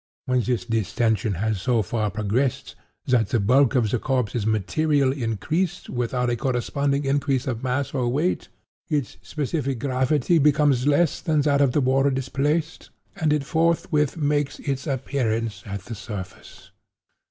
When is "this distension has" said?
0.41-1.61